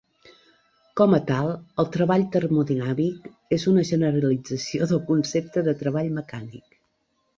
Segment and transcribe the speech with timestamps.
[1.01, 1.49] Com a tal,
[1.83, 6.81] el treball termodinàmic és una generalització del concepte de treball mecànic.